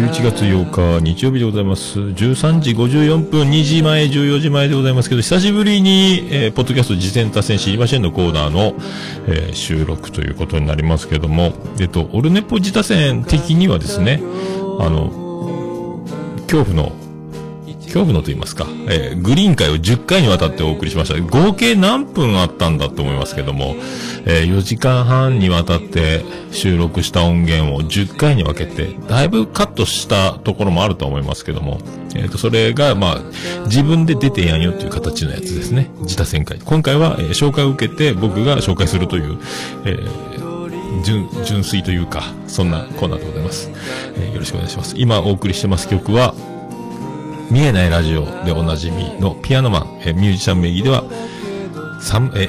[0.00, 1.98] 11月8日、日曜日でございます。
[2.00, 8.74] 13時54分、2時前、14時前でございますけど、久しぶりに、えーポッドキャスト事前多戦知りませんのコーナーの、
[9.26, 14.22] えー収録ということになりますけども、えっと、オルネポ自他戦的にはですね、
[14.78, 16.02] あの、
[16.48, 16.92] 恐怖の、
[17.90, 21.20] 恐怖のと言いますか、えーグリーン会を10回にわたってお送りしました。
[21.20, 23.74] 合計何分あったんだと思いますけども、
[24.26, 31.80] えー4時間半にわたって収録した音源を10回に分けて、だいぶカットしたところもあると思いますけども、
[32.14, 33.20] えっ、と、それが、まあ、
[33.66, 35.90] 自分で出てやんよっていう形のやつですね。
[36.00, 36.58] 自他旋回。
[36.64, 39.38] 今回は、えー紹介を受けて僕が紹介するという、
[39.84, 43.70] えー純、純粋というか、そんなコーナーでございます。
[44.16, 44.94] えーよろしくお願いします。
[44.96, 46.34] 今お送りしてます曲は、
[47.50, 51.04] 見えないラジオでおなじみのピアノマン、えミュージシャン名義では、
[52.00, 52.48] サム、え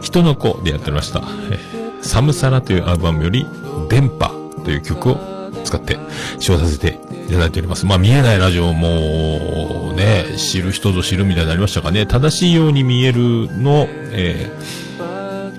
[0.00, 3.46] 人の子でやっておりました、えーサムサラというアルバムより、
[3.88, 4.28] 電波
[4.64, 5.16] という曲を
[5.62, 5.96] 使って、
[6.40, 7.86] 使用させていただいております。
[7.86, 12.06] まあ見えないラジオも、ね、知る人ぞ知るみたいになりましたかね。
[12.06, 14.82] 正しいように見えるの、えー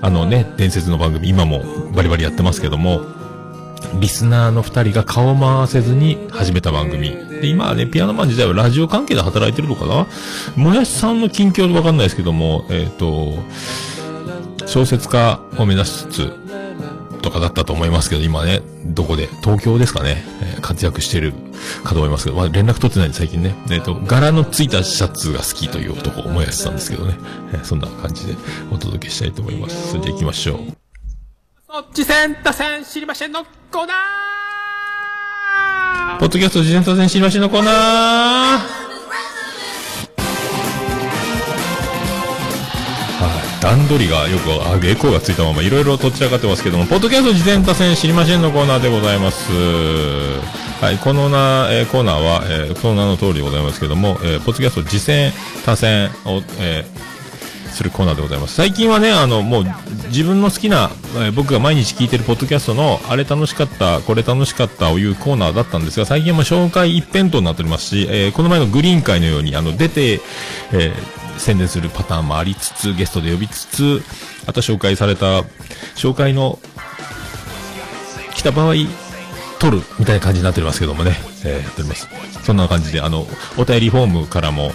[0.04, 3.06] あのね、伝説の番組、今もバリバリやってますけども、
[4.00, 7.10] リスナーの二人が顔を回せずに始めた番組。
[7.40, 10.06] で、今はね、ピアノマン自体はラジオ関係で働いてるのかな？
[10.56, 13.34] もやしさんの近況でわかんないですけども、えっ、と、
[14.66, 16.44] 小説家を目指しつつ、
[17.22, 21.34] とかだったと思いますけど、今ね、どこで、東京ですかね、えー活躍してる
[21.82, 27.16] かと思いますけど、まあ、連絡取ってないんで最近ね、えっ、と、柄のついたシャツが好きという男をもやしさんですけどね、
[27.52, 28.34] えーそんな感じで
[28.70, 29.90] お届けしたいと思います。
[29.90, 30.83] それじゃあ行きましょう。
[31.74, 38.62] そっちセンタ戦知りませんのコーナーポッドキャスト自然と全知りましのコーナー。
[43.60, 49.50] 段取りがよく、あ、エコーがついたままいろいろとっちらかってますけども、ポッドキャスト自然多戦知りませんのコーナーでございます。
[50.80, 50.98] はい。
[50.98, 55.32] このな、えーコーナーは、えー、その名の通りでございますけども、えーポッドキャスト自戦
[55.64, 57.13] 多戦を、えー
[57.74, 58.54] するコーナーでございます。
[58.54, 59.64] 最近はね、あの、もう、
[60.08, 70.20] 自分の好きな、えー僕が毎日聞いてるポッドキャストの、あれ楽しかった、これ楽しかったをいうコーナーだったんですが、最近はも紹介一辺倒になっておりますし、えーこの前のグリーン会のように、あの、出て、
[70.72, 70.92] えー
[71.36, 74.02] 宣伝するパターンもありつつ、ゲストで呼びつつ、
[74.46, 75.40] あと紹介された、
[75.96, 76.60] 紹介の、
[78.36, 78.74] 来た場合、
[79.58, 82.08] 撮るみたいな感じになっておりますけどもね、えーやっております。
[82.44, 84.70] そんな感じで、あの、お便りフォームからも、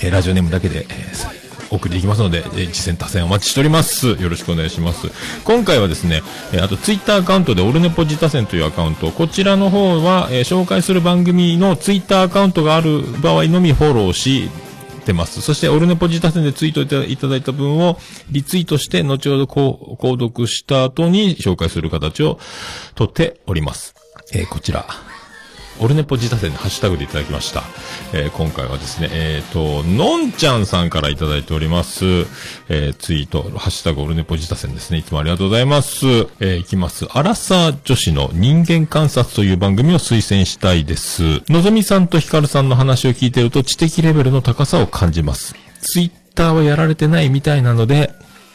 [0.00, 1.39] えーラジオネームだけで、えー
[1.70, 4.08] お送りできますので、えー、次戦多戦お待ちしております。
[4.08, 5.08] よろしくお願いします。
[5.44, 6.22] 今回はですね、
[6.52, 14.50] えーあとツイッターアカウントでオルネポ自他戦というアカウント、こちらの方は、えー紹介する番組のツイッターアカウントがある場合のみフォローし
[15.04, 15.40] てます。
[15.42, 17.98] そして、オルネポ自他戦でツイートいただいた分を
[18.30, 22.38] リツイートして、後ほど、購読した後に紹介する形を
[22.94, 23.94] とっております。
[24.32, 24.86] えーこちら。
[25.80, 27.62] オルネポ自他戦でハッシュタグでいただきました。
[28.12, 32.04] えー今回はですね、えっ、と、のんちゃんさんからいただいております。
[32.68, 34.98] えーツイート、ハッシュタグオルネポ自他戦ですね。
[34.98, 36.06] いつもありがとうございます。
[36.40, 37.06] えーいきます。
[37.10, 41.42] アラサー女子の人間観察という番組を推薦したいです。
[41.48, 45.54] のぞみさんとひかるさんの話を聞いてると知的レベルの高さを感じます。
[45.80, 48.12] ツイッターはやられてないみたいなので、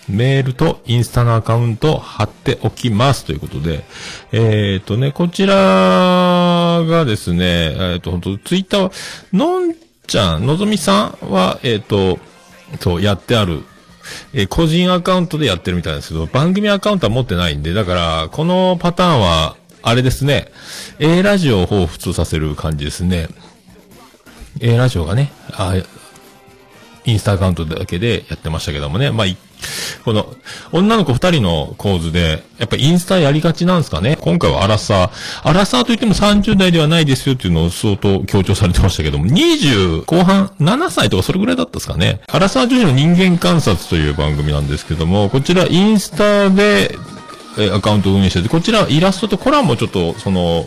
[0.07, 3.83] メールとインスタのアカウントを貼っておきますということで、
[4.31, 5.55] えっ、とね、こちら
[6.83, 8.91] がですね、えっ、と、本当ツイッターは、
[9.33, 9.75] のん
[10.07, 12.19] ちゃん、のぞみさんは、えっ、と、
[12.79, 13.63] そう、やってある、
[14.33, 20.51] えー個人アカウントでやってるみたいなんですけど、番組アカウントは持ってないんで、だから、このパターンは、あれですね、
[20.99, 23.27] A ラジオを彷彿させる感じですね。
[24.59, 25.75] A ラジオがね、あ
[27.05, 29.11] インスタアカウントだけでやってましたけどもね。
[29.11, 29.37] まあ、い
[30.03, 30.35] この、
[30.71, 34.17] 女の子二人の構図で、やっぱインスタやりがちなんですかね？
[34.21, 35.49] 今回はアラサー。
[35.49, 42.21] アラサーといっても30代ではないですよっていうのを相当強調されてましたけども、20後半、7歳とかそれぐらいだったですかね？
[42.27, 46.95] アラサー女子の人間観察という番組なんですけども、こちらインスタで、
[47.57, 50.65] えアカウント運営してて、こちらイラストとコラムもちょっと、その、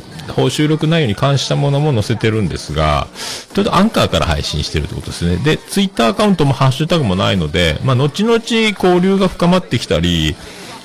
[0.51, 3.09] 収録内容に関したものも載せてるんですが、
[3.55, 5.37] ちょっとアンカーから配信してるってことですね。
[5.37, 10.37] で、ツイッターアカウントもハッシュタグもないので、まあ、後々交流が深まってきたり、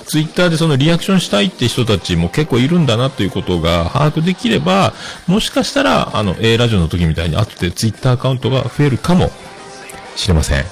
[0.06, 4.92] ツイッターでそのリアクションしたいって人たちも結構いるんだなということが把握できれば、
[5.26, 9.30] もしかしたら、あの、A ラジオの時みたいに後でツイッターアカウントが増えるかも
[10.16, 10.64] しれません。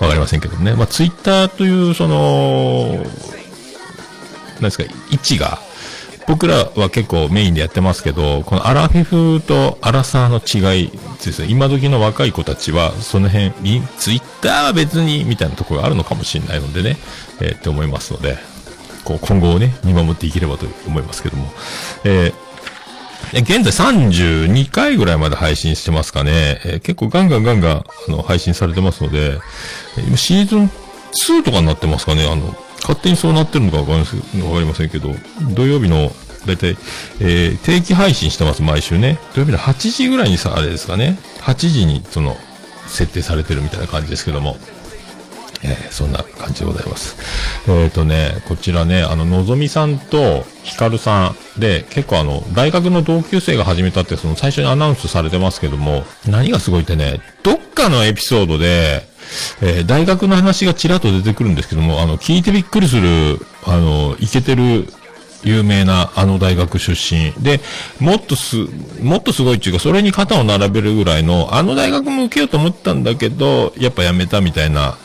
[0.00, 0.74] わかりませんけどね。
[0.74, 3.04] まあ、ツイッターという、その、
[4.54, 5.58] なんですか、位置が、
[6.26, 10.90] 僕らは結構メインでやってますけど、このアラフィフとアラサーの違い
[11.24, 13.52] ですね、今時の若い子たちは、その辺、
[13.98, 16.96] ツイッターは別に、みたいなところがあるのかもしれないのでね、
[17.40, 18.38] えーって思いますので、
[19.04, 21.52] こう、今後をね、見守っていければと思いますけども。
[22.04, 22.46] えー
[23.32, 26.60] 現在32回ぐらいまで配信してますかね。
[26.64, 29.38] えー、結構ガンガンガンガン、あの、配信されてますので、
[30.06, 30.70] 今シーズン
[31.12, 32.24] 2とかになってますかね。
[32.30, 32.54] あの、
[32.86, 35.12] 勝手にそうなってるのかわかりませんけど、
[35.56, 36.12] 土曜日の、
[36.46, 36.76] だいたい、
[37.18, 39.18] えー、定期配信してます、毎週ね。
[39.34, 41.18] 土曜日の8時ぐらいにさ、あれですかね。
[41.40, 42.36] 8時に、その、
[42.86, 44.56] 設定されてるみたいな感じですけども。
[45.64, 47.16] えー、そんな感じでございます。
[47.66, 59.08] えっ、ー、とね、こちらね、あの、のぞみさんとひかるさんで、結構あの、大学の同級生が始めたって、その最初にアナウンスされてますけども、何がすごいってね、どっかのエピソードで、
[59.60, 64.86] えー、大学の話がちらっと出てくるんですけども、あの、聞いてびっくりする、あの、イケてる
[65.44, 67.32] 有名なあの大学出身。
[67.42, 67.60] で、
[68.00, 68.56] もっとす、
[69.00, 74.98] もっとすごいっていうか、それに肩を並べるぐらいの、あの大学も受けようと思ったんだけど、やっぱやめたみたいな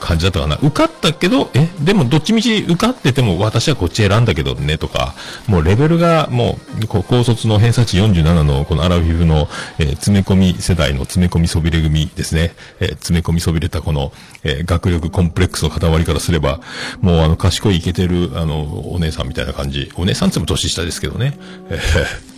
[0.00, 0.56] 感じだったかな。
[0.56, 5.14] 受かったけど、え、でもどっちみち受かってても私はこっち選んだけどねとか、
[5.46, 9.48] もうレベルがもう、高卒の偏差値47のこのアラフィフの、
[9.78, 12.54] えー、詰め込み世代の詰め込みそびれ組ですね。
[12.80, 14.12] えー、詰め込みそびれたこの、
[14.42, 16.60] えー、学力コンプレックスの塊からすれば、
[17.00, 19.90] もうあの賢いイケてる、あの、お姉さんみたいな感じ。
[19.96, 21.38] お姉さんつも年下ですけどね。
[21.70, 22.35] えー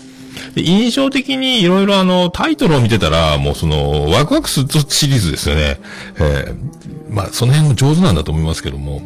[0.55, 5.81] で、印象的にいろいろあの、タイトルを見てたら、もうその、ワクワクするシリーズですよね。
[6.17, 9.03] えー、まあ、その辺も上手なんだと思いますけども。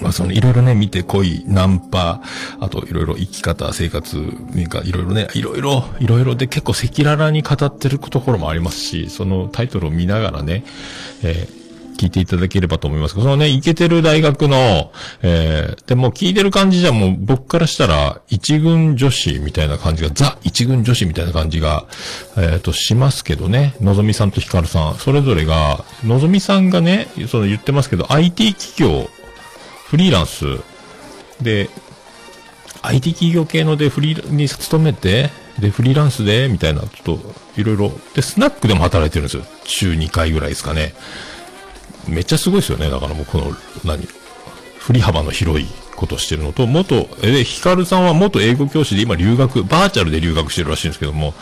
[0.00, 2.22] まあ、その、いろいろね、見て恋、ナンパ、
[2.60, 4.16] あと、いろいろ生き方、生活、
[4.54, 10.64] なんか、いろいろね、いろいろ、いろいろで結構赤裸々に語ってるところもありますし、そのタイトルを見ながらね、
[11.22, 11.59] えー
[12.00, 13.14] 聞いていただければと思います。
[13.14, 21.86] そのね、行けてる大学の、えー、でも聞いてる感じじゃもう僕からしたら、一軍女子みたいな感じが、ザ一軍女子みたいな感じが、
[22.38, 29.10] えっ、ー、と、しますけどね、のぞみさんとひかるさん、それぞれが、のぞみさんがね、その言ってますけど、IT 企業、
[29.88, 30.44] フリーランス。
[31.42, 31.68] で、
[32.80, 39.42] IT 企業系のでフリーに勤めて、で、フリーランスで、みたいな、ちょっと、いろいろ、で、スナックでも働いてるんですよ。
[39.64, 40.94] 週2回ぐらいですかね。
[42.08, 42.90] めっちゃすごいですよね。
[42.90, 44.06] だからもうこの、何、
[44.78, 51.34] 振り幅の広いことをしてるのと、元、え、ヒカルさんは元英語教師で今留学、バーチャルで留学してるらしいんですけども、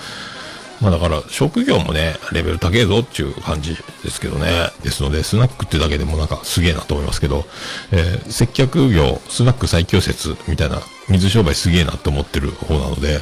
[0.80, 4.70] まあだから、職業もね、レベル高えぞっていう感じですけどね。
[4.82, 7.46] ですので、スナックってだけでもなんかすげえなと思いますけど、
[7.90, 13.20] えー、接客業、スナック最強説みたいな、水商売すげえなと思ってる方なので、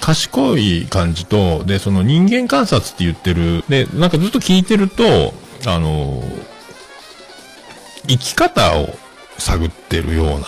[0.00, 5.32] 賢い感じと、で、その人間観察って言ってる、で、なんかずっと聞いてると、
[5.66, 6.51] あのー
[8.06, 8.88] 生き方を
[9.38, 10.46] 探ってるような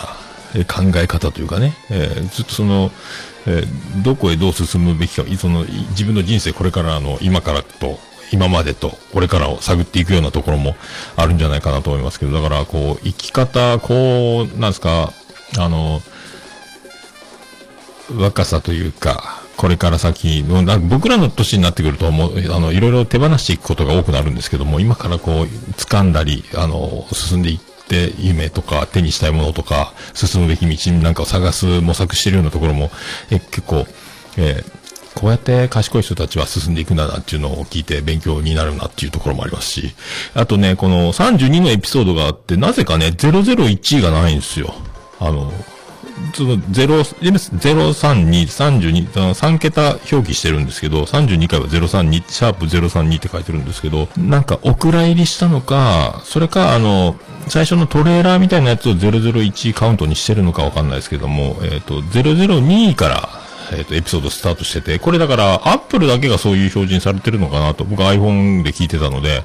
[0.65, 2.91] 考え方というかね、えー、ずっとその、
[3.47, 7.99] えー、どこへどう進むべきか、その自分の人生これからの今からと、
[8.33, 10.77] 今までとこれからを探っていくようなところも
[11.17, 15.13] あるんじゃないかなと思いますけど、だからこう、生き方、こう、なんですか、
[15.59, 16.03] あの、
[18.17, 20.45] 若さというか、これから先、
[20.89, 25.45] 僕らの年になってくると、もう、あの、いろいろ手放していくことが多くなるんですけども、今からこう、
[25.77, 32.91] 掴んだり、あの、進んでいって、夢とか手にしたいものとか、進むべき道なんかを探す、模索してるようなところも、
[33.31, 33.87] え結構、
[34.37, 34.85] えー
[35.15, 39.95] こうやって賢い人たちは進んでいくんだなっていうのを聞いて勉強になるなっていうところもありますし、
[40.35, 44.75] あとね、この32のエピソードがあって、なぜかね、001がないんですよ。
[45.21, 45.53] あの、
[46.35, 57.17] その0、032、32、3桁表記してるんですけど、32回は032、シャープ032って書いてるんですけど、なんかお蔵入りしたのか、それか、あの、
[57.49, 63.29] 最初のトレーラーみたいなやつを001カウントにしてるのかわかんないですけども、えっ、ー、と、002から、
[63.73, 69.45] えっ、と、エピソードスタートしてて、これだから、アップルだけがそういう表示にされてるのかなと、僕 iPhone で聞いてたので、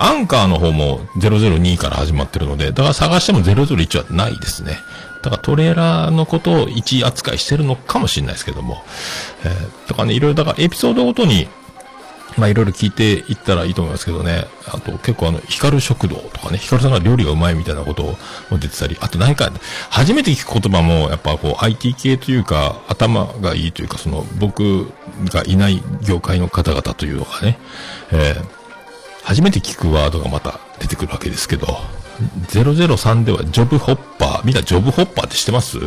[0.00, 4.78] アンカーの方も002から始まってるので、だから探しても001はないですね。
[5.28, 8.82] だからトレーラーのことを一扱いしてるのかもしれないですけども。
[9.44, 11.48] えー、とかね、いろいろ、だからエピソードごとに、
[12.38, 14.46] まあいろいろ聞いていったらいいと思いますけどね。
[14.66, 18.16] あと結構あの、光る食堂とかね、光さんが料理がうまいみたいなことを
[18.58, 19.50] 出てたり、あと何か、
[19.90, 24.90] 初めて聞く言葉もやっぱこう IT 系というか、頭がいいというか、その僕
[25.26, 27.58] がいない業界の方々というのがね、
[28.12, 28.44] えー、
[29.24, 31.66] 初めて聞くワードがまた出てくるわけですけど、
[32.48, 34.44] 003ではジョブホッパー。
[34.44, 35.78] みんなジョブホッパーって知ってます？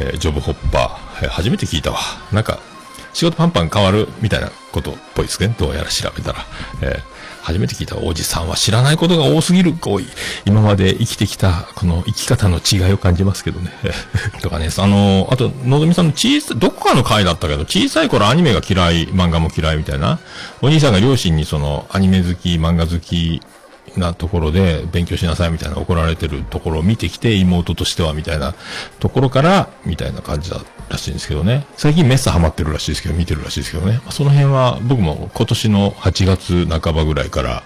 [0.00, 1.98] えー、ジョブホッパー、えー、初めて聞いたわ。
[2.32, 2.58] なんか、
[3.12, 5.54] 仕事パンパン変わるみたいなことっぽいですね。
[5.58, 6.46] どうやら調べたら。
[6.80, 7.00] えー、
[7.42, 9.72] 初めて聞いたおじさんは知らないことが多すぎる。
[9.72, 10.00] こう、
[10.46, 13.72] 今まで生きてきた、この生き方の違いを感じますけどね。
[14.42, 20.20] とかね、あの、あと、のぞみさんの小さい、どこかの回だったけど、小さい頃アニメが嫌い、漫画も嫌いみたいな。
[20.62, 23.42] お兄さんが両親にその、アニメ好き、漫画好き、
[23.96, 28.54] なところで勉強しなさいみたいな怒られてるところを見てきて、妹としてはみたいな
[28.98, 31.66] ところから、みたいな感じだらしいんですけどね。
[31.76, 34.00] 最近メッサハマってるらしいですけど、見てるらしいですけどね。
[34.10, 37.62] その辺は僕も今年の8月半ばぐらいから、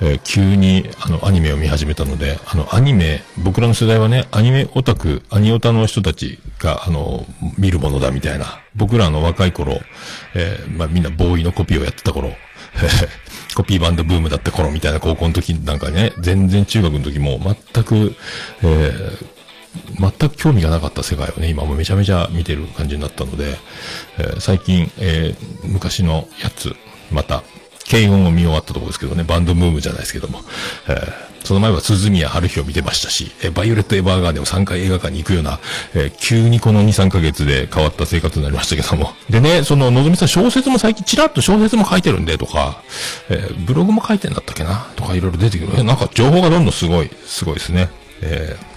[0.00, 7.26] えー、急にあのアニメを見始めたので、あのアニメ、僕らの世代はね、アニメオタク、アニオタの人たちが、あの、
[7.58, 8.60] 見るものだみたいな。
[8.74, 9.80] 僕らの若い頃、
[10.34, 12.32] えー、まあみんなボーイのコピーをやってた頃、
[13.54, 17.40] コピーバンドブームだった頃みたいな高校の時なんかね、全然中学の時も
[17.72, 18.14] 全く、
[18.62, 23.56] えー、全く興味がなかった世界をね、今もめちゃめちゃ見てる感じになったので、
[24.18, 26.74] えー、最近、えー、昔のやつ、
[27.10, 27.42] また、
[27.88, 30.42] 軽音を見終わったところですけどね、バンドブームじゃないですけども、
[30.88, 35.60] えーその前は鈴宮春日を見てましたし、えバイオレット・エヴァーガーデンを3回映画館に行くような、
[35.94, 39.12] え、急にこの2、3ヶ月で変わった生活になりましたけども。
[39.30, 42.82] でね、その、のぞみさん小説も最近ちらっと小説も書いてるんでとか、
[43.30, 45.84] え、ブログも書いてんだったっけなとかいろいろ出てくる。
[45.84, 47.88] なんか情報がどんどんすごい、すごいですね。
[48.22, 48.75] えー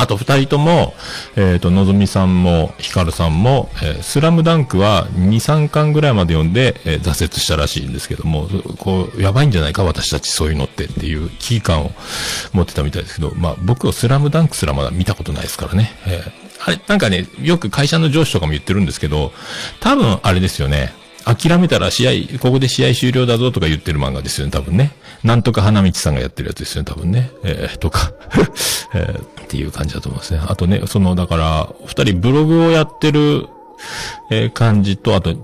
[0.00, 0.94] あと二人とも、
[1.36, 11.92] えっ、ー、と、のぞみさんも、ひかるさんも、えー、スラムダンクは2、3巻ぐらいまで読んで、えー、挫折したらしいんですけども、こう、やばいんじゃないか、私たちそういうのってっていう危機感を
[12.54, 15.92] 持ってたみたいですけど、まあ僕はスラムダンクすらまだ見たことないですからね。
[16.06, 16.32] えー、
[16.64, 19.34] あれ、なんかね、よく会社の上司とかも言ってるんですけど、
[19.80, 20.94] 多分あれですよね。
[21.24, 24.92] 諦めたら試合、ここで試合終了だぞとか言ってる漫画ですよね、多分ね。
[25.22, 27.30] なんとか花道さんがやってるやつですよね、多分ね。
[27.44, 28.12] えー、とか
[28.94, 30.40] えー、っていう感じだと思いますね。
[30.46, 33.46] あとね、その、だから、二人ブログをやってる、
[34.30, 35.34] えー、感じと、あと、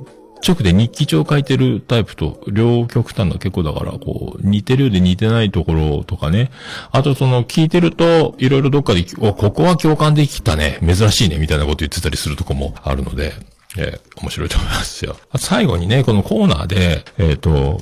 [0.46, 6.50] 直で日記帳書いてるタイプと、両極端な結構だから、こう、似てるようで似てないところとかね。
[6.92, 10.78] あとその、聞いてると、いろいろどっかで、ここは共感できたね。
[10.86, 11.38] 珍しいね。
[11.38, 13.32] みたいなこと言ってたりするとこもあるので、
[13.76, 15.16] えー、面白いと思いますよ。
[15.36, 17.80] 最後にね、このコーナーで、えっ、ー、と、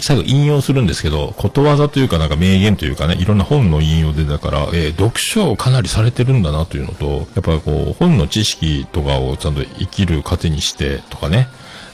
[0.00, 11.48] 最後引用するんですけど、ことわざというかなんか名言というかね、いろんな本の引用でだから、えー、読書をかなりされてるんだなというのと、やっぱりこう、本の知識とかをちゃんと生きる糧にしてとかね、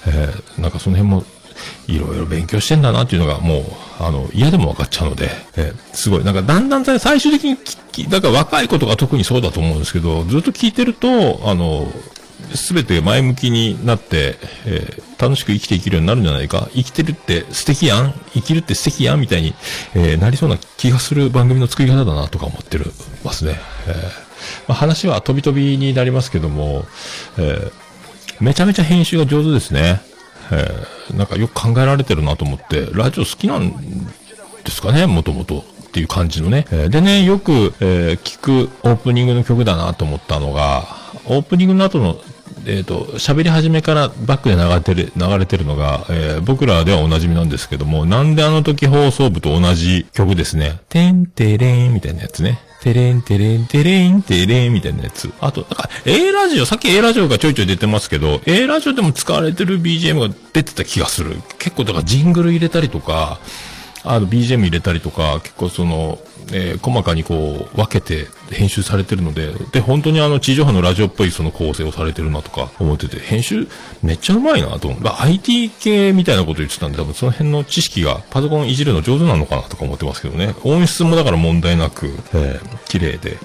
[0.06, 1.24] えー、なんかその辺も
[1.88, 3.62] いろいろ勉強してんだなっていうのがもう、
[3.98, 11.92] あの、嫌でも分かっちゃうので、え、すごい、なんかだんだん最終的に聞き、だから若い子とか特にそうだと思うんですけど、ずっと聞いてると、あの、
[12.54, 16.68] すべて前向きになって、えー、楽しく生きていけるようになるんじゃないか。
[16.72, 19.54] 生きてるって素敵やん生きるって素敵やんみたいに、
[19.94, 22.86] えー、なりそうな気がする番組の作り方だなとか思ってる
[23.24, 23.60] ますね。
[23.86, 23.94] えー、
[24.68, 26.84] まあ、話は飛び飛びになりますけども、
[27.38, 27.70] え
[28.40, 30.00] めちゃめちゃ編集が上手ですね。
[30.50, 30.68] え
[31.14, 33.72] なんかよく考えられてるなと思って、ラジオ好きなん
[34.64, 35.64] ですかね、もともと。
[35.90, 36.66] っていう感じのね。
[36.88, 42.20] でね、よく、え聞くオープニングの曲だなと思ったのが、オープニングの後の
[42.66, 50.80] えっ、ー、と、喋り始めからバックで流れてる、流れてるのが、えー、僕らではお馴染みなんですけども、なんであの時放送部と同じ曲ですね。
[50.88, 52.60] てんてれんみたいなやつね。
[52.82, 55.30] てれんてれんてれんてれんみたいなやつ。
[55.40, 61.36] あと、なんか、A ラジオ、さっき A ラジオがちょいちょい出てますけど、A ラジオでも使われてる BGM が出てた気がする。
[61.58, 63.38] 結構、だからジングル入れたりとか、
[64.02, 66.18] あの BGM 入れたりとか、結構その、
[66.52, 73.66] えー、細かにこう分けて編集されてるので、で、本当にあの地上波のラジオっぽいその構成をされてるなとか思ってて、編集
[74.02, 75.00] めっちゃうまいなと思う。
[75.04, 80.54] IT 系みたいなこと言ってたんで、多分その辺の知識がパソコンいじるの上手なのかなとか思ってますけどね。
[80.64, 83.38] 音質もだから問題なく、えー、綺麗で、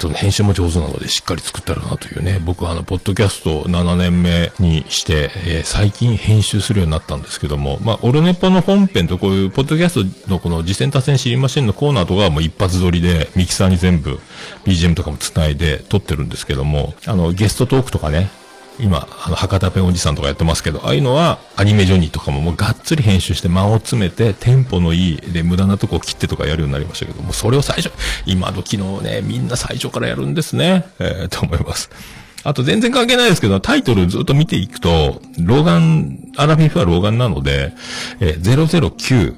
[0.00, 14.18] その編集も上手なのでしっかり作ったらなというね、僕はあの、ポッドキャスト7年目にして、えー、最近編集するようになったんですけども、まあ、オルネポの本編とこういう、ポッドキャストのこの次戦多戦知りませんのコーナーとかはもう一発撮りで、ミキサーに全部
[14.64, 18.30] BGM とかも繋いで撮ってるんですけども、あの、ゲストトークとかね、
[18.80, 27.92] 今、あの、博多ペンおじさんとかやってますけど、ああいうのは、アニメジョニーとかももうがっつり編集して間を詰めて、テンポのいい、で、無駄なとこを切ってとかやるようになりましたけども、それを最初、
[28.26, 31.90] 今時のね、みんな最初からやるんですね、えー、と思います。
[32.42, 37.72] あと全然関係ないですけど、タイトルずっと見ていくと、老眼、アラフィフは老眼なので、
[38.20, 39.34] えー、009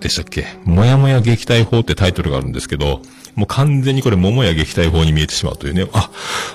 [0.00, 0.46] でしたっけ？
[0.64, 3.02] もやもや撃退法ってタイトルがあるんですけど、
[3.36, 6.10] もう完全にこれ桃や撃退法に見えてしまうというね、あ、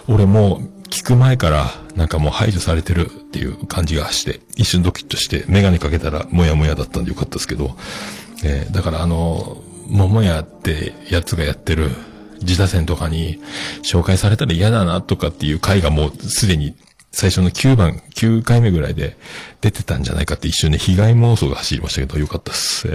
[0.10, 7.75] 俺もう聞く前からなんかもう排除されてるっていう感じがして、一瞬ドキッとしてメガネかけたらもやもやだったんでよかったですけど、
[8.44, 11.92] えー、だからあの、桃屋ってやつがやってる
[12.42, 13.39] 自打線とかに
[13.84, 16.75] 紹介されたら嫌だなとかっていう回がもうすでに
[17.12, 19.18] 最初の9番、9回目ぐらいで
[19.62, 22.89] 出てたんじゃないかって一瞬ね、被害妄想が走りましたけど、よかったっす。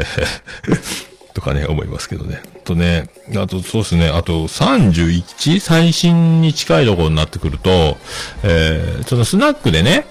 [1.41, 2.43] とかね、思いますけどね。
[2.65, 7.97] とね、あとそうですね、あと31最新に近いところになってくると、
[8.45, 10.07] えー、そのスナックでね、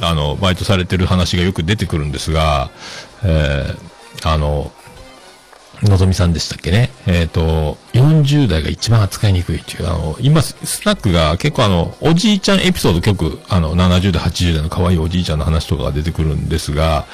[0.00, 2.70] あの、バイトされてる話がよく出てくるんですが、
[3.24, 4.72] えー、あの、
[5.88, 6.90] のぞみさんでしたっけね。
[7.06, 17.06] えっ、と、40代が一番扱いにくいっていう、あの、今、スナックが結構あの、おじいちゃんエピソード曲、あの、70代、80代の可愛いおじいちゃんの話とかが出てくるんですが、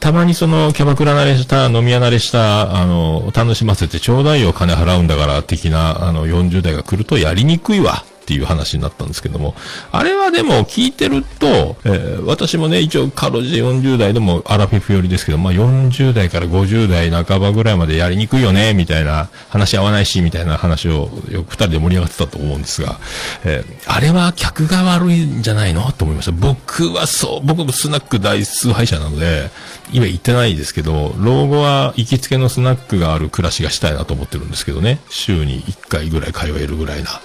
[0.00, 8.04] たまにその、キャバクラ慣れした、飲み屋慣れした、あの、楽しませてちょうだいよ金払うんだから、的な、あの、40代が来るとやりにくいわ。
[8.28, 9.54] っていう話になったんですけども、
[9.90, 22.98] あれはでも聞いてると、えー私もね、一応かろうじて40代でもアラフィフ寄りですけど、まあ40代から50代半ばぐらいまでやりにくいよね、みたいな、話し合わないし、みたいな話をよく二人で盛り上がってたと思うんですが、
[23.44, 26.32] えーあれは客が悪いんじゃないのと思いました。
[26.32, 29.50] 僕はそう、僕もスナック大崇拝者なので、
[29.90, 37.20] 今言ってないですけど、老後は行きつけのスナックがある暮らしがしたいなと思ってるんですけどね、週に1回ぐらい通えるぐらいな。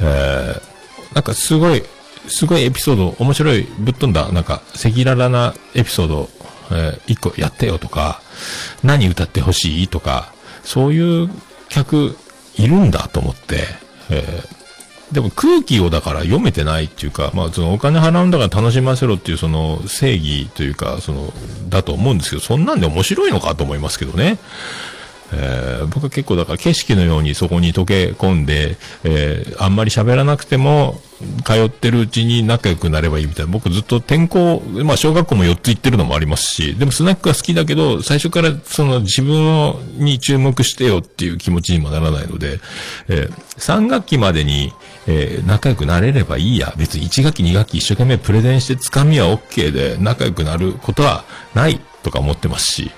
[0.00, 1.82] えーなんかすごい、
[2.26, 6.28] すごいエピソード、面白い、ぶっ飛んだ、なんか、赤裸々なエピソード、
[6.70, 8.20] えー一個やってよとか、
[8.82, 10.32] 何歌ってほしいとか、
[10.64, 11.30] そういう
[11.68, 12.16] 客
[12.56, 13.64] いるんだと思って、
[14.10, 14.64] えー
[15.12, 21.32] でも空気をだから読めてないっていうか、まあそのお金払うんだから楽しませろっていうその正義というか、その、
[21.68, 24.38] だと思うんですけど、そんなんで面白いのかと思いますけどね。
[25.36, 31.00] えー僕は結構だから景色のようにそこに溶け込んで、えーあんまり喋らなくても、
[31.44, 33.52] 通ってるうちに仲良くなればいいみたいな。
[33.52, 42.60] 僕ずっと転校、まあ小学校も4つ行ってるのもありますし、でもスナックが好きだけど、最初からその自分に注目してよっていう気持ちにもならないので、
[43.08, 44.72] え3学期までに、
[45.06, 46.74] えー仲良くなれればいいや。
[46.76, 51.24] 別に1学期2学期一生懸命プレゼンしてつかみは OK で仲良くなることは
[51.54, 52.90] ないとか思ってますし、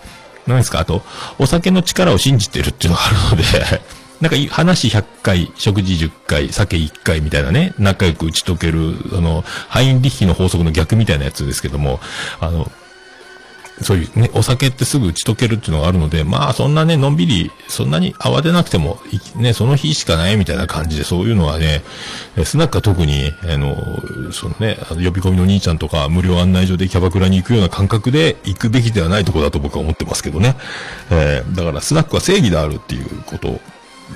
[0.47, 0.81] 何ですか？
[0.81, 1.03] あと、
[1.39, 3.83] お酒の力を信じてるっていうのがあるので、
[4.21, 12.01] なんか話100回、食事10回、酒1回みたいなね、仲良く打ち解ける、あの、ハインリッヒの法則の逆みたいなやつですけども、
[12.41, 12.71] あの、
[13.83, 18.99] そういうね、お酒ってすぐ打ち解けるっていうのがあるので、まあそんなね、のんびり、そんなに慌てなくても、
[19.37, 21.83] ね、その日しかないみたいな感じで、そういうのはね、
[22.45, 23.77] スナックは特に、あの、
[24.33, 30.57] そのね、呼び込みの兄ちゃんとか、無料案内所でキャバクラに行くような感覚で行くべきではないとこだと僕は思ってますけどね。
[31.11, 33.61] えーだからスナックは正義であるっていうこと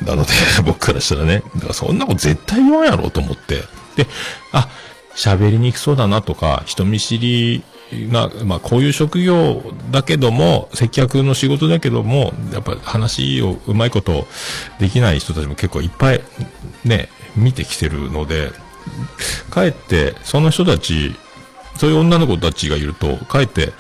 [0.05, 0.33] なので、
[0.65, 3.65] 僕からしたらね、だからそんなこと絶対言わんやろうと思って。
[3.97, 4.07] で、
[4.53, 4.69] あ、
[5.15, 14.27] 喋りにくそうだなとか、人見知りな、まあこういう職業だけども、接客の仕事だけども、やっぱ話をうまいこと
[14.79, 16.21] できない人たちも結構いっぱい
[16.85, 18.53] ね、見てきてるので、
[19.51, 21.15] かえって、その人たち、
[21.77, 23.73] そういう女の子たちがいると、かえって、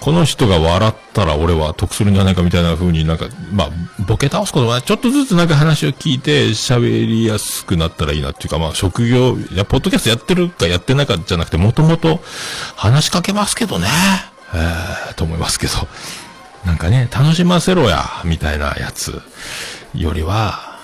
[0.00, 3.70] この人が笑ったら俺は得するんじゃないかみたいな風になんか、まあ、
[4.06, 12.20] ボケ倒すことはちょっとずつなんか話を聞いて喋りやすくなったらいいなっていうか、まあ、職業、いや、ポッドキャストやってるかやってないかじゃなくて、もともと
[12.76, 13.88] 話しかけますけどね、
[14.54, 15.72] えー、と思いますけど、
[16.64, 19.20] なんかね、楽しませろや、みたいなやつ
[19.94, 20.78] よりは、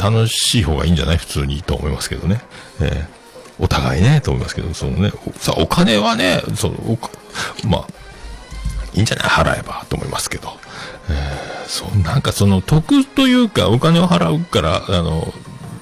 [0.00, 1.16] 楽しい方がいいんじゃない？
[1.16, 2.40] 普通にと思いますけどね。
[2.80, 3.24] えー
[3.56, 6.98] お互いね、と思いますけど、そのね、さあ、お金はね、その、
[7.68, 7.86] まあ、
[8.94, 9.28] いいんじゃない？
[9.28, 10.48] 払えばと思いますけど。
[11.10, 15.32] えーそう、なんかその得というか、お金を払うから、あの、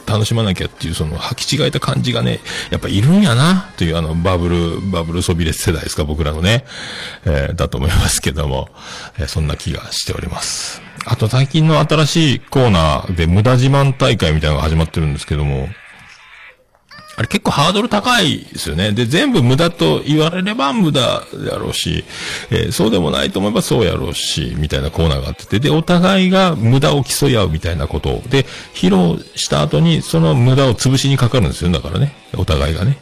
[0.06, 2.38] 楽しまなきゃっていう、その、履き違えた感じがね、
[2.70, 6.64] やっぱいるんやな、という、あの、バブル、バブルそびれ世代ですか、僕らのね、
[7.24, 8.68] えーだと思いますけども、
[9.18, 10.80] えーそんな気がしております。
[11.04, 15.68] あと、最近の新しいコーナーで、無駄自慢大会みたいなのが始まってるんですけども、
[17.22, 18.92] れ結構ハードル高いですよね。
[18.92, 22.04] で、全部無駄と言われれば無駄やろうし、
[22.50, 31.70] えーそうでもないと思えばそうやろうし、みたいなコーナーがあってて、で、お互いが無駄を競い合うみたいなことを、で、披露した後にその無駄を潰しにかかるんですよ。
[31.70, 32.21] だからね。
[32.36, 32.98] お互いがね。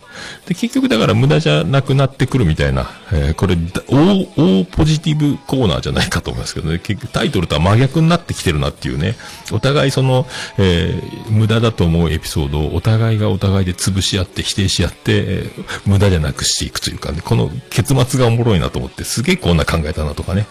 [0.47, 6.79] で、結局だから無駄じゃなくなってくるみたいな、えーこれ、大、大ポジティブコーナーじゃないかと思いますけどね。
[6.79, 9.17] 結局タイトルとは真逆になってきてるなっていうね。
[9.53, 10.27] お互いその、
[10.59, 20.47] えー無駄だと思うエピソードをお互いがお互いで潰し合って否定し合って、えー無駄じゃなくしていくというかね、この結末がおもろいなと思って、すげえこんな考えたなとかね、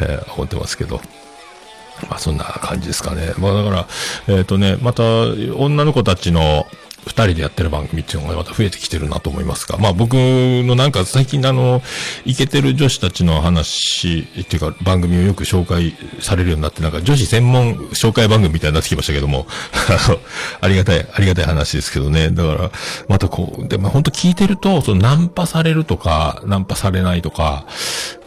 [0.00, 1.00] えー思ってますけど。
[2.08, 3.34] まあそんな感じですかね。
[3.38, 3.88] まあだから、
[4.28, 5.02] えっ、とね、また
[5.56, 6.66] 女の子たちの
[7.06, 11.82] 二人でやってる番組っていうのがまた増えてきてるなと思いますが、まあ僕のなんか最近あの、
[12.24, 19.46] イケてる女子たちの話っていうか番組をよく紹介されるようになって、なんか女子専門紹介番組みたいになってきましたけども、
[20.60, 22.30] あ、りがたい、ありがたい話ですけどね。
[22.30, 22.70] だから、
[23.08, 27.66] またこう、で、まあ本当聞いてると、そのナンパされるとか、ナンパされないとか、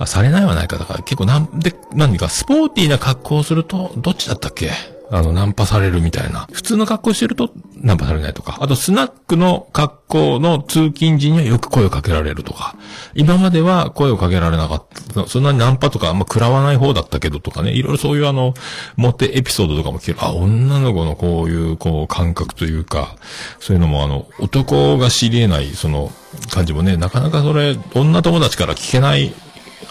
[0.05, 4.92] されないはないか、だから結構なんで、何かスポーティーな格好をすると、どっちだったっけ？
[5.13, 6.47] あの、ナンパされるみたいな。
[6.51, 8.57] 普通の格好してるとナンパされないとか。
[8.59, 12.75] あと、スナックの格好の通勤時にはよく声をかけられるとか。
[13.13, 15.27] 今までは声をかけられなかった。
[15.27, 17.73] そんなにナンパとかあんま食らわない方だったけどとかね。
[17.73, 18.55] いろいろそういうあの、
[18.95, 20.17] モテエピソードとかも聞ける。
[20.19, 23.15] あ、女の子のこういう、こう、感覚というか、
[23.59, 26.11] そういうのもあの、男が知り得ない、その、
[26.49, 29.31] 感じもね、なかなかそれ、女友達から聞けない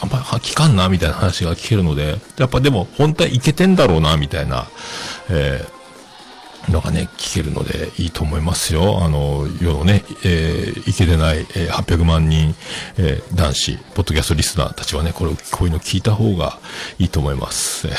[0.03, 4.67] あんま聞かんな、みたいな話が聞けるので、やっぱでも、本当はいけてんだろうな、みたいな、
[5.31, 9.03] えー、のがね、聞けるので、いいと思いますよ。
[9.03, 12.55] あの、世のね、えー、いけてない、えー、800万人、
[12.99, 16.59] えー、男子、ポッドキャストリスナーたちはね、これを、こういうの聞いた方が
[16.99, 17.89] いいと思います。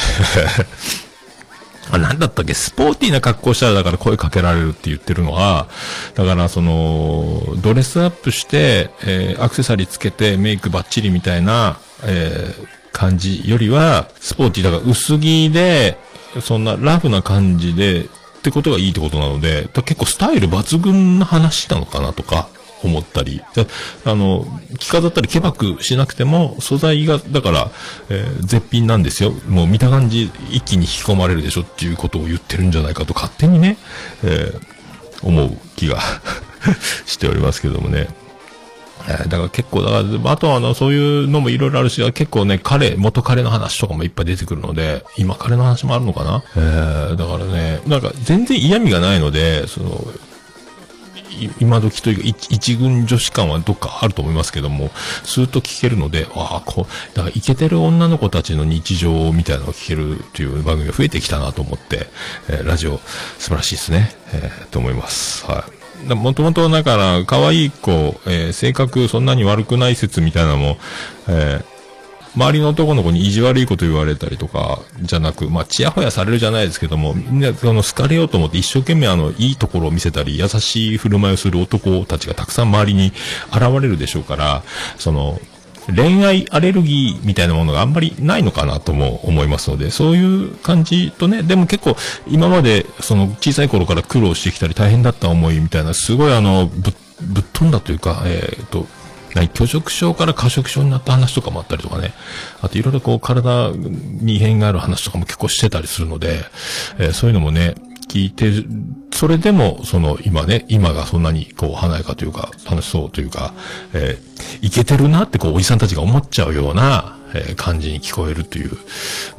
[1.91, 5.67] あ、なんだったっけ、スポーティーな格好したらだから声かけられるって言ってるのは、
[6.15, 15.97] だからその、ドレスアップして、えーアクセサリーつけてメイクバッチリみたいな、えー感じよりは、スポーティーだから薄着で、
[16.41, 18.07] そんなラフな感じで、っ
[18.43, 22.49] てことがいいってことなので、結構スタイル抜群な話なのかなとか、
[22.83, 23.41] 思ったり。
[24.05, 24.45] あの、
[24.77, 27.71] 着飾ったりケバくしなくても、素材が、だから、
[28.09, 29.31] えー絶品なんですよ。
[29.47, 33.77] もう見た感じ、一気に引き込まれるでしょっていうことを言ってるんじゃないかと勝手にね、
[34.23, 34.73] えー
[35.23, 35.99] 思う気が
[37.07, 38.09] しておりますけどもね。
[39.07, 46.43] えーだから結構、だから、あとはあの、そういうのもいろいろあるし、結構ね、彼、元彼の話とかもいっぱい出てくるので、今彼の話もあるのかな？
[46.55, 50.01] えー、だからね、なんか全然嫌味がないので、その、
[51.39, 54.91] い今時というか、一一軍女子感はどっかあると思いますけども、
[55.23, 62.07] スーッと聞けるので、ああ、こう、だからイケてる女の子たちの日常みたいなのを聞けるっていう番組が増えてきたなと思って、
[62.49, 62.99] えーラジオ
[63.39, 65.45] 素晴らしいですね、えーと思います。
[65.45, 65.82] はい。
[66.09, 67.91] もともとだから、可愛い子、
[68.25, 70.77] えー性格そんなに悪くない説みたいなのも、
[71.27, 71.73] えー
[72.35, 83.13] 周りの男の子に意地悪いこと言われたりとか、じゃなく、まあ、ちやほやされるじゃないですけども、みんな、その、好かれようと思って一生懸命あの、いいところを見せたり、優しい振る舞いをする男たちがたくさん周りに
[83.51, 84.63] 現れるでしょうから、
[84.97, 85.39] その、
[85.95, 91.95] 恋愛アレルギーみたいなものがあんまりないのかなとも思いますので、そういう感じとね、でも結構
[92.27, 98.85] 今までその小さい頃から苦労してきたり大変だった思いみたいな、すごいあの、ぶっぶっ飛んだというか、えっ、と、
[99.33, 102.13] 何拒食症から過食症になった話とかもあったりとかね。
[102.61, 106.45] あといろいろこう体に異変がある話とかも結構してたりするので、
[106.99, 107.73] えーそういうのもね、
[108.13, 108.51] 聞いて、
[109.11, 113.55] それでも、その今ね、今がそんなにこう華やかというか、楽しそうというか、
[113.93, 118.77] えーいけてるなってこうおじさんたちが思っちゃうような、えー感じに聞こえるという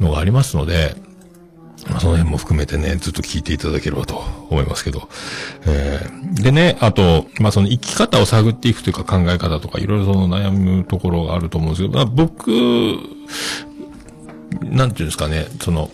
[0.01, 0.95] のがありますので、
[1.87, 4.15] まあ、その辺も含めてね、ずっと聞いていただければと
[4.49, 5.07] 思いますけど。
[5.65, 12.51] えーでね、あと、まあ、その生き方を探っていくというか考え方とか、いろいろその悩むところがあると思うんですけど、まあ、僕、
[14.63, 15.89] なんていうんですかね、その、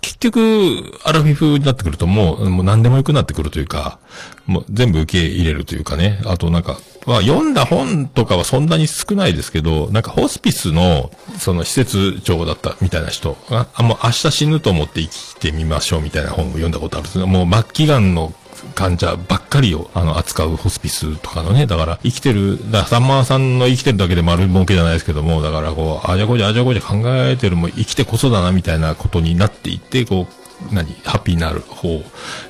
[0.00, 3.98] 結局、アラフィフになってくるともう、もう何でも良くなってくるというか、
[4.46, 6.20] もう全部受け入れるというかね。
[6.24, 18.32] あとなんか、まあ読んだ本とかはそんなに少ないですけど、なんかホスピスの、その施設長だったみたいな人が、あ、もう明日死ぬと思って生きてみましょうみたいな本を読んだことあるんですが、もう末期癌の
[18.74, 30.26] 患者ばっかりを、あの、扱うホスピスとかのね、だから、生きてる、だから、さんまさんの生きてるだけで丸儲けじゃないですけども、だから、こう、あじゃこじゃあじゃこじゃ考えてるも生きてこそだな、みたいなことになっていって、こ
[30.70, 32.02] う、何、ハッピーになる方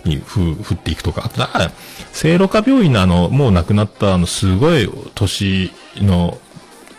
[0.05, 1.31] にふ、振っていくとか。
[1.37, 1.73] だから、
[2.13, 6.39] 聖路加病院のあの、もう亡くなった、あの、すごい年の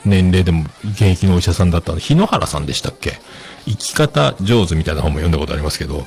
[0.04, 3.20] 年齢でも現役のお医者さんだったの、日野原さんでしたっけ？
[3.66, 6.06] 生き方上手みたいな本も読んだことありますけど、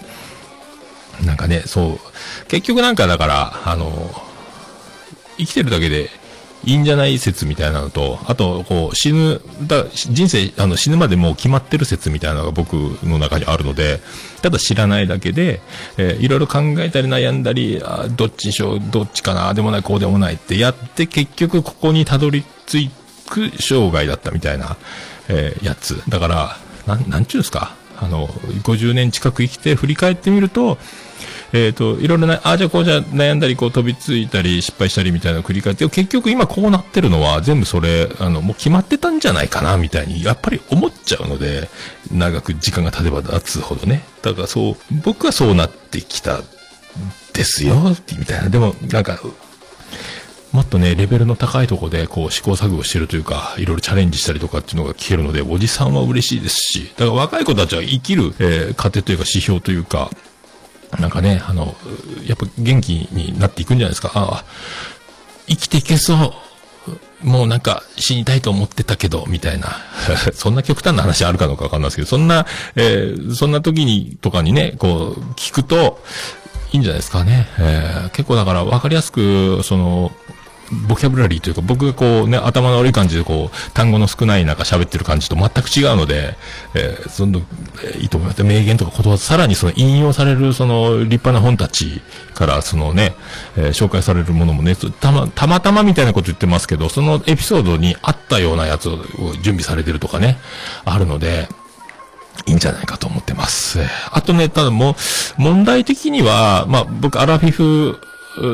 [1.24, 4.10] なんかね、そう、結局なんかだから、あの、
[5.38, 6.10] 生きてるだけで
[6.64, 12.72] いいんじゃない説みたいなのと、あと、こう、死ぬ、だ人生、あの、死ぬまでもう決まってる説みたいなのが僕
[13.04, 14.00] の中にあるので、
[14.42, 15.60] ただ知らないだけで、
[15.96, 22.90] えーいろいろ考えたり悩んだり、あどっちにしよう、どっちかな、でもない、こうでもないってやって、結局ここにたどり着
[23.28, 24.76] く生涯だったみたいな、
[25.28, 26.00] えーやつ。
[26.08, 27.74] だから、なん、なんちゅうんすか？
[28.00, 30.78] あの、50年近く生きて振り返ってみると、
[31.52, 41.70] えっ、と、いろいろな、ああ、じゃあこうじゃ悩んだり、こう飛びついたり、失敗したりみたいなのを繰り返って、結局今こうなってるのは全部それ、あの、もう決まってたんじゃないかな、みたいに、やっぱり思っちゃうので、
[42.12, 44.04] 長く時間が経てば経つほどね。
[44.22, 46.42] だからそう、僕はそうなってきた、
[47.32, 47.76] ですよ、
[48.18, 48.48] みたいな。
[48.50, 49.20] でも、なんか、
[50.52, 60.10] もっとね、レベルの高いとこで、こう、試行錯誤してるというか、いろいろチャレンジしたりとかっていうのが聞けるので、おじさんは嬉しいですし、だから若い子たちは生きる、えー、糧というか指標というか、
[60.98, 61.76] なんかね、あの、
[62.26, 64.10] やっぱ元気になっていくんじゃないですか。
[64.14, 64.44] ああ、
[65.46, 66.32] 生きていけそう。
[67.22, 69.76] もうなんか死にたいと思ってたけど、みたいな。
[70.32, 76.02] そんな極端な話あるかどうかわかんないですけど、そんな、えー、そんな時に、とかにね、こう、聞くと、
[76.72, 77.48] いいんじゃないですかね。
[77.58, 80.12] えー、結構だから分かりやすく、その、
[80.88, 86.36] ボキャブラリーというか、僕がこうね、頭の悪い感じでこう、単語の少ない中喋ってる感じと全く違うので、
[86.74, 87.40] えー、その、
[87.82, 88.44] えー、いいと思います。
[88.44, 92.00] 名言とか言葉、さらにその引用されるその立派な本たち
[92.34, 93.14] からそのね、
[93.56, 98.98] えー、紹介されるものもね、たま、たまたまみたいなこと言ってますけど、そのエピソードにあったようなやつを
[99.42, 100.38] 準備されてるとかね、
[100.84, 101.48] あるので、
[102.46, 103.80] いいんじゃないかと思ってます。
[104.10, 104.94] あとね、ただもう、
[105.42, 108.00] 問題的には、まあ、僕、アラフィフ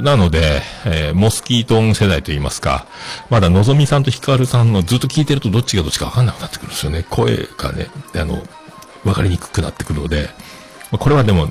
[0.02, 2.86] なので、えー、モスキートン世代と言いますか、
[3.30, 7.04] まだのぞみさんとヒカルさんのずっと聞いてるとどっちがどっちかわかんなくなってくるんですよね。
[7.10, 8.42] 声がね、あの、
[9.04, 10.30] わかりにくくなってくるので、
[10.90, 11.48] これはでも、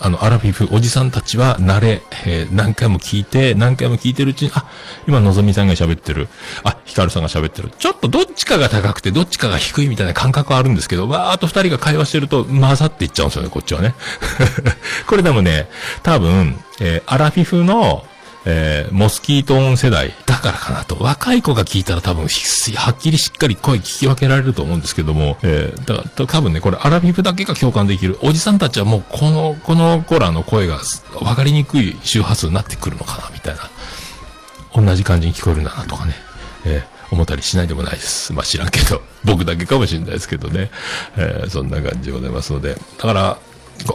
[0.00, 4.66] あの、アラフィフ、おじさんたちは慣れ、えー、何回も聞いて、何回も聞いてるうちに、あ、
[5.06, 6.28] 今のぞみさんが喋ってる、
[6.62, 7.70] あ、ヒカルさんが喋ってる。
[7.78, 13.94] ちょっとどっちかが高くて、どっちかが低いみたいな感覚はあるんですけど、わーっと二人が会話してると混ざっていっちゃうんですよね、こっちはね。
[15.06, 15.68] これでもね、
[16.02, 18.04] 多分、えー、アラフィフの、
[18.46, 20.96] えー、モスキート音世代だからかなと。
[21.02, 28.18] 若い子が聞いたら多分、はっきりしっかり声聞き分けられると思うんですけども、えー、だから多分ね、これアラフィフだけが共感できる。
[28.22, 30.78] おじさんたちはもうこの、この子らの声が
[31.20, 33.70] 分かりにくい周波数になってくるのかな、みたいな。
[34.74, 36.14] 同じ感じに聞こえるんだなとかね。
[36.66, 38.32] えー、思ったりしないでもないです。
[38.34, 40.70] まあ知らんけど、僕だけかもしれないですけどね。
[41.16, 42.74] えー、そんな感じでございますので。
[42.74, 43.38] だから、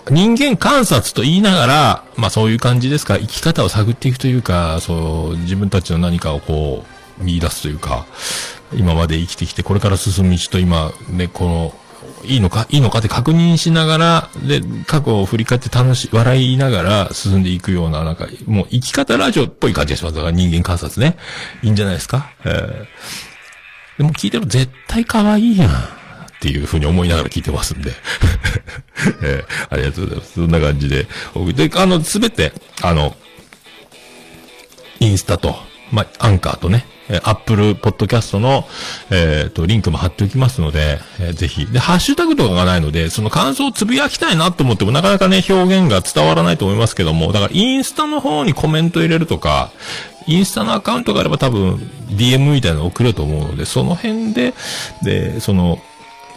[0.09, 6.85] 人間観察と言いながら、まあそういう感じですか、生き方を探っていくというか、そう、自分たちの何かをこ
[7.19, 8.05] う、見出すというか、
[8.73, 11.73] 今まで生きてきて、これから進む道と今、ね、この、
[12.25, 20.15] いいのかいいのかって確認しながら、で、過去を振り返って楽し、笑いながら進んでいくような、なんか、もう生き方ラジオっぽい感じがします。
[20.15, 21.17] だから人間観察ね。
[21.63, 25.98] いいんじゃないですかえー、でも聞いてる絶対可愛いやん。
[26.39, 27.91] っていうふうに思いながら聞いてますんで。
[29.21, 30.34] えー、ありがとうございます。
[30.36, 31.06] そんな感じで。
[31.54, 33.15] で、あの、すべて、あの、
[35.02, 35.58] インスタと、
[35.91, 38.65] まあ、アンカーとね、え、アップルポッドキャストの、
[39.10, 41.65] えっ、ー、と、リンクも貼っておきますので、えー、ぜひ。
[41.65, 49.71] で、ハッシュタグとかがないので、その感想をつぶやきたいなと思っても、なかなかね、表現が伝わらないと思いますけども、だからインスタの方にコメント入れるとか、
[50.28, 51.78] インスタのアカウントがあれば多分、
[52.12, 54.54] DM みたいなの送れると思うので、その辺で、
[55.02, 55.82] で、その、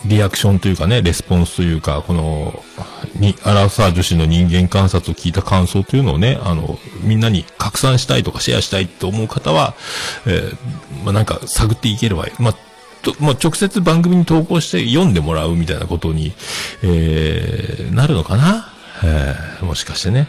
[0.05, 2.65] リアクションというかね、レスポンスというか、この、
[3.15, 9.75] に、アラサー女子の人間観察を聞いた感想というのをね、あの、みんなに拡散したいとかシェアしたいと思う方は、
[10.27, 12.43] えー、まあ、なんか探っていければいい。
[12.43, 12.55] まあ、
[13.03, 16.33] と、まあ、直接番組に投稿して読んでもらうみたいなことに、
[16.83, 18.73] えー、なるのかな？
[19.05, 20.29] えー、もしかしてね。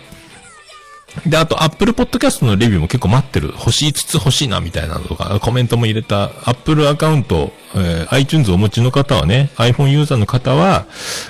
[1.26, 3.50] で、あと、アップルポッドキャストのレビューも結構待ってる。
[3.50, 10.86] 欲しいつつ欲しいな、みたいなのとか、コメントも入れた、アップルアカウント、えー、iTunes をお持ちの方はね、iPhone ユーザーの方は、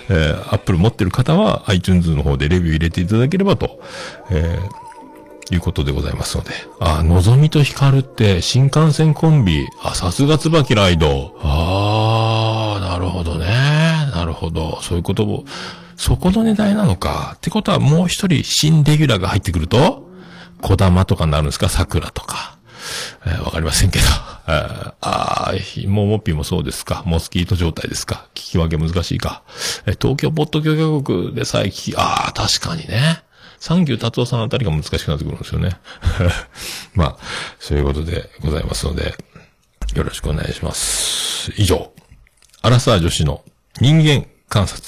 [0.09, 3.79] えー、アップル持ってる方は、iTunes の方でレビュー入れていただければと、
[4.31, 6.51] えー、いうことでございますので。
[6.79, 9.67] あ、のぞみとひかるって新幹線コンビ。
[9.83, 11.35] あ、さすが椿ライド。
[11.41, 13.47] あー、なるほどね。
[14.13, 14.79] なるほど。
[14.81, 15.45] そういうことを、
[16.03, 17.35] そこの値段なのか。
[17.37, 20.09] ってことはもう一人新レギュラーが入ってくると、
[20.61, 21.69] 小玉とかになるんですか？
[21.69, 22.57] 桜とか。
[23.25, 24.05] えー、わかりませんけど。
[24.49, 27.03] えー、あー、ももっぴもそうですか？
[27.05, 28.27] モスキート状態ですか？
[28.35, 29.43] 聞き分け難しいか？
[29.85, 33.23] えー、東京ポッド許可国でさえ聞き、あー、確かにね。
[33.59, 35.77] サンキュー達夫さんあたりが難しくなってくるんですよね。
[36.95, 37.17] まあ、
[37.61, 39.15] そういうことでございますので、
[39.95, 41.53] よろしくお願いします。
[41.55, 41.93] 以上、
[42.61, 43.41] アラサー女子の
[43.79, 44.83] 人間観察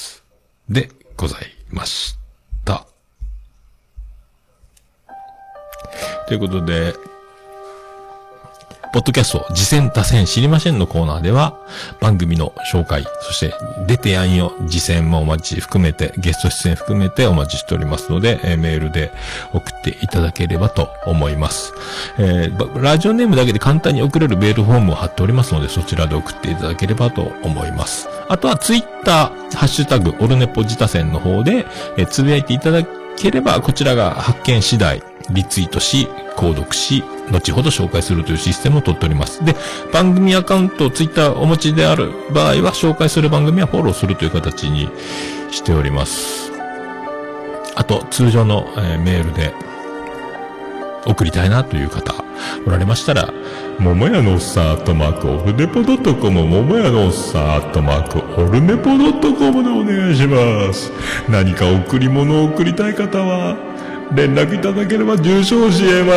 [0.68, 2.16] でございまし
[2.64, 2.86] た。
[6.28, 6.94] ということで、
[8.96, 11.60] ポッドキャスト、次戦多戦知りませんのコーナーでは、
[12.00, 13.54] 番組の紹介、そして
[13.88, 19.12] 出てやんよ、次戦もお待ち含めて、ゲスト出演含めてお待ちしておりますので、え、メールで
[19.52, 21.74] 送っていただければと思います。
[22.18, 28.08] えー、ラジオネームだけで簡単に送れるメールフォームを貼っておりますので、そちらで送っていただければと思います。
[28.30, 31.66] あとはツイッター、ハッシュタグ、オルネポ自他戦の方で、
[31.98, 32.86] え、つぶやいていただ
[33.18, 39.44] ければ、こちらが発見次第、リツイートし、購読し、後ほど紹介するというシステムを取っております。
[39.44, 39.56] で、
[39.92, 44.90] 番組アカウント、ツイッターお持ちである場合は、紹介する番組はフォローするという形に
[45.52, 46.52] しております。
[47.76, 49.54] あと、通常の、えー、メールで
[51.06, 52.16] 送りたいなという方、
[52.66, 53.34] おられましたら、
[53.80, 60.92] 桃屋のおっさんアットマークオルネポドットコム、桃屋のおっさんアットマークオルネポドットコムでお願いします。
[61.30, 63.75] 何か贈り物を送りたい方は、
[64.14, 66.14] 連絡いただければ住所教えま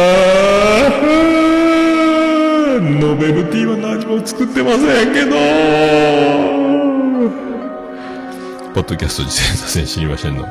[3.01, 5.37] ノベルティは何も作ってませんけど。
[8.75, 10.45] ポッドキャスト自転車線知りませんの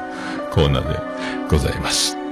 [0.52, 1.00] コーナーで
[1.48, 2.27] ございます。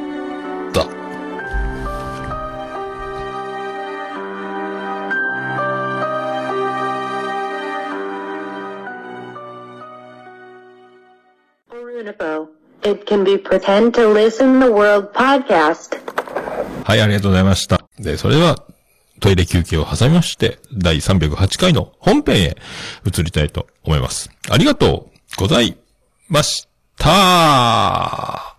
[13.05, 15.95] It can be pretend to listen the world podcast.
[16.83, 17.85] はい、ありがとうございました。
[17.99, 18.63] で、それでは、
[19.19, 22.57] トイレ休憩を挟みまして、第308回の本編へ
[23.05, 24.31] 移りたいと思います。
[24.49, 25.77] ありがとうござい
[26.29, 28.57] ました。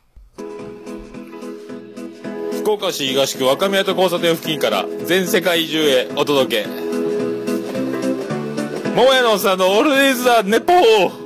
[2.61, 6.69] 福岡市東区若宮と交差点付近から全世界中へお届け。
[8.95, 11.26] 桃屋のおっさんのオールデイズ・ザ・ネポー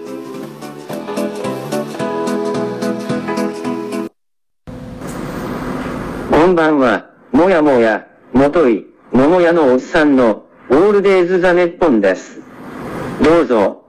[6.50, 12.40] んばんは、もやもや、もとい、ももやのおっさんの、オールデイズ・ザ・ネッポンです。
[13.22, 13.79] どうぞ、